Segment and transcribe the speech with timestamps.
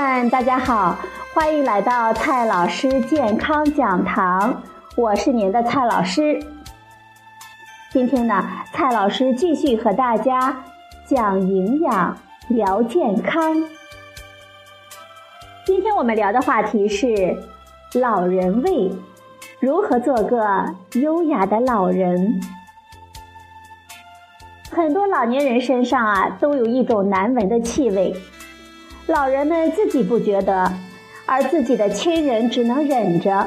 [0.00, 0.96] 们，大家好，
[1.34, 4.62] 欢迎来到蔡老师健康讲堂，
[4.96, 6.42] 我是您的蔡老师。
[7.90, 10.56] 今天呢，蔡老师继续和大家
[11.06, 12.16] 讲营养、
[12.48, 13.62] 聊健康。
[15.66, 17.36] 今天我们聊的话题是
[18.00, 18.90] 老人味，
[19.60, 22.40] 如何做个优雅的老人？
[24.70, 28.14] 很多老年人身上啊，都有一种难闻的气味。
[29.10, 30.72] 老人们自己不觉得，
[31.26, 33.44] 而自己的亲人只能忍着。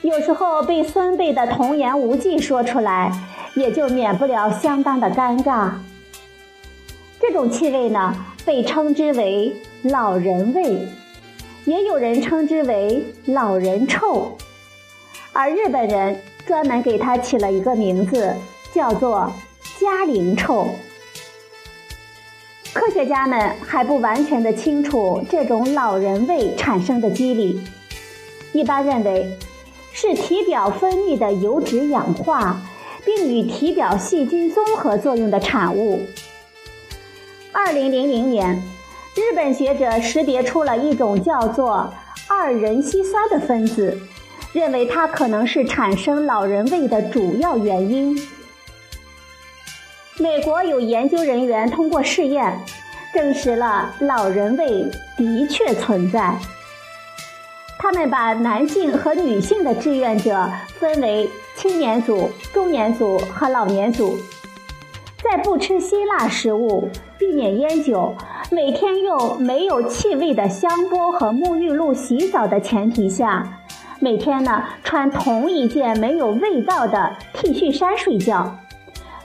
[0.00, 3.12] 有时候被孙辈的童言无忌说出来，
[3.54, 5.70] 也就免不了相当的尴尬。
[7.20, 8.12] 这种气味呢，
[8.44, 9.54] 被称之为
[9.86, 10.88] “老人味”，
[11.64, 14.36] 也有人称之为“老人臭”。
[15.32, 18.34] 而日本人专门给它起了一个名字，
[18.74, 19.32] 叫做
[19.80, 20.66] “家陵臭”。
[22.72, 27.60] 科学家们还不完全的清楚这种老人味产生的机理，
[28.52, 29.38] 一般认为
[29.92, 32.62] 是体表分泌的油脂氧化，
[33.04, 36.00] 并与体表细菌综合作用的产物。
[37.52, 38.62] 二零零零年，
[39.14, 41.92] 日本学者识别出了一种叫做
[42.26, 43.98] 二壬烯酸的分子，
[44.54, 48.18] 认为它可能是产生老人味的主要原因。
[50.18, 52.58] 美国有研究人员通过试验，
[53.14, 54.84] 证实了老人味
[55.16, 56.36] 的确存在。
[57.78, 64.14] 他们把男性和女性的志愿者分为青年组、中年组和老年组，
[65.22, 68.14] 在不吃辛辣食物、避免烟酒、
[68.50, 73.60] 每天用没有气味的香波和沐浴露洗澡的前提下，
[73.98, 78.58] 每天呢穿同一件没有味道的 T 恤衫睡觉。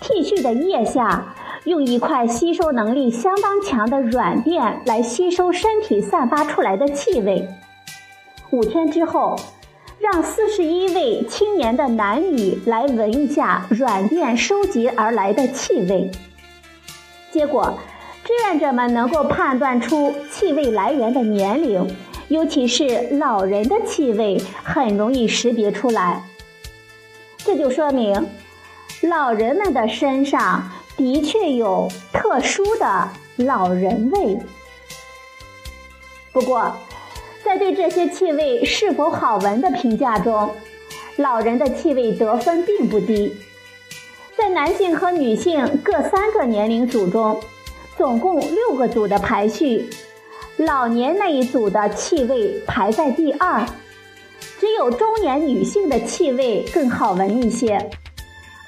[0.00, 7.48] T 恤的腋下用一块吸收能力相当强的软垫来吸收身体散发出来的气味。
[8.50, 9.38] 五天之后，
[9.98, 16.10] 让四十一位青年的男女来闻一下软垫收集而来的气味。
[17.30, 17.78] 结果，
[18.24, 21.86] 志愿者们能够判断出气味来源的年龄，
[22.28, 26.22] 尤其是老人的气味很容易识别出来。
[27.38, 28.26] 这就说明。
[29.02, 34.36] 老人们的身上的确有特殊的老人味。
[36.32, 36.76] 不过，
[37.44, 40.52] 在对这些气味是否好闻的评价中，
[41.16, 43.36] 老人的气味得分并不低。
[44.36, 47.40] 在男性和女性各三个年龄组中，
[47.96, 49.88] 总共六个组的排序，
[50.56, 53.64] 老年那一组的气味排在第二，
[54.58, 57.90] 只有中年女性的气味更好闻一些。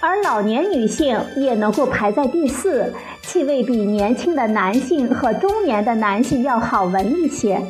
[0.00, 7.60] 而老年女性也能够排在第四，气味比年轻的男性和中年的男性要好闻一些。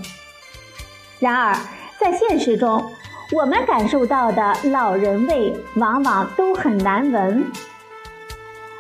[1.19, 1.55] 然而，
[1.99, 2.93] 在现实中，
[3.33, 7.45] 我们感受到的老人味往往都很难闻。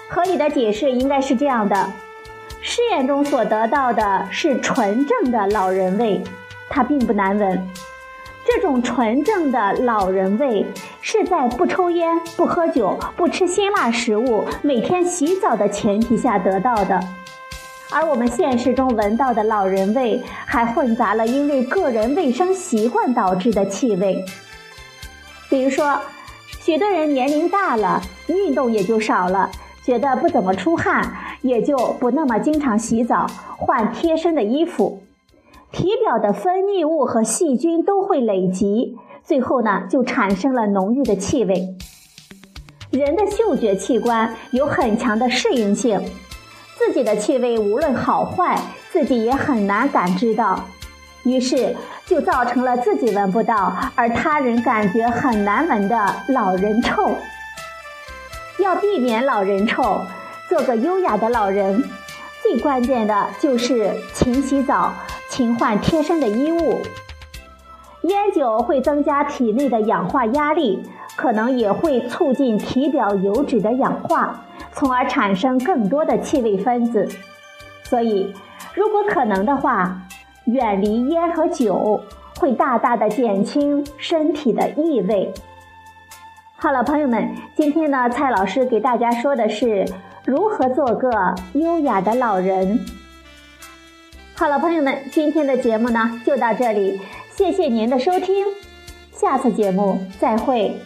[0.08, 1.90] 合理的解释应该是这样的：
[2.60, 6.22] 试验中所得到的是纯正的老人味，
[6.68, 7.68] 它并不难闻。
[8.50, 10.64] 这种纯正的老人味
[11.02, 16.98] 是在不抽烟、不喝酒、不吃辛辣食物、每天洗澡的前提下得到的，
[17.92, 24.24] 而我们现实中闻到的老人味还混杂了因为个人卫生习惯导致的气味。
[25.50, 26.00] 比如说，
[26.58, 29.50] 许多人年龄大了，运动也就少了，
[29.84, 33.26] 觉得不怎么出汗，也就不那么经常洗澡、
[33.58, 35.02] 换贴身的衣服。
[35.70, 41.76] 体表的分泌物和细菌都会累积，最后呢就产生了浓郁的气味。
[42.90, 46.00] 人的嗅觉器官有很强的适应性，
[46.78, 48.58] 自己的气味无论好坏，
[48.90, 50.58] 自己也很难感知到，
[51.22, 51.76] 于是
[52.06, 57.10] 就造成了自己闻不到，而他人感觉很难闻的老人臭。
[58.58, 60.00] 要避免老人臭，
[60.48, 61.84] 做个优雅的老人，
[62.42, 64.94] 最关键的就是勤洗澡。
[65.38, 66.80] 勤换贴身的衣物，
[68.02, 70.82] 烟酒会增加体内的氧化压力，
[71.14, 77.08] 可能也会促进体表油脂的氧化，从而产生更多的气味分子。
[77.84, 78.34] 所以，
[78.74, 80.02] 如果可能的话，
[80.46, 82.00] 远离烟和酒，
[82.40, 85.32] 会大大的减轻身体的异味。
[86.56, 89.86] 好了，朋友们，今天呢，蔡老师给大家说的是
[90.26, 92.80] 如何做个优雅的老人。
[94.38, 97.00] 好了，朋友们，今天的节目呢就到这里，
[97.36, 98.46] 谢谢您的收听，
[99.10, 100.76] 下次节目再会。